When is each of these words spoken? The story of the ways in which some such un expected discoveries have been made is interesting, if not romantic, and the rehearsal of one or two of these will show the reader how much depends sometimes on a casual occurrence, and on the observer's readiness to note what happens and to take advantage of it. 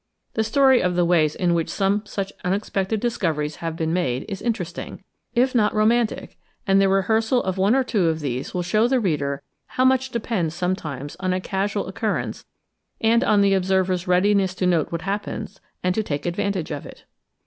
The 0.33 0.43
story 0.43 0.81
of 0.81 0.95
the 0.95 1.05
ways 1.05 1.35
in 1.35 1.53
which 1.53 1.69
some 1.69 2.03
such 2.07 2.33
un 2.43 2.53
expected 2.53 2.99
discoveries 2.99 3.57
have 3.57 3.75
been 3.75 3.93
made 3.93 4.25
is 4.27 4.41
interesting, 4.41 5.03
if 5.35 5.53
not 5.53 5.75
romantic, 5.75 6.39
and 6.65 6.81
the 6.81 6.89
rehearsal 6.89 7.43
of 7.43 7.59
one 7.59 7.75
or 7.75 7.83
two 7.83 8.07
of 8.07 8.19
these 8.19 8.51
will 8.51 8.63
show 8.63 8.87
the 8.87 8.99
reader 8.99 9.43
how 9.67 9.85
much 9.85 10.09
depends 10.09 10.55
sometimes 10.55 11.15
on 11.19 11.33
a 11.33 11.39
casual 11.39 11.85
occurrence, 11.85 12.45
and 12.99 13.23
on 13.23 13.41
the 13.41 13.53
observer's 13.53 14.07
readiness 14.07 14.55
to 14.55 14.65
note 14.65 14.91
what 14.91 15.03
happens 15.03 15.61
and 15.83 15.93
to 15.93 16.01
take 16.01 16.25
advantage 16.25 16.71
of 16.71 16.83
it. 16.87 17.05